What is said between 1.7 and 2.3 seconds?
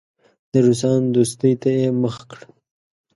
یې مخه